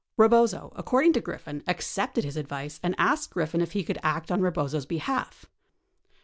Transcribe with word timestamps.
Rebozo, 0.17 0.73
according 0.75 1.13
to 1.13 1.21
Griffin, 1.21 1.61
accepted 1.67 2.23
his 2.23 2.35
advice 2.35 2.79
and 2.81 2.95
asked 2.97 3.29
Griffin 3.29 3.61
if 3.61 3.73
he 3.73 3.83
could 3.83 3.99
act 4.01 4.31
on 4.31 4.41
Rebozo's 4.41 4.87
behalf. 4.87 5.45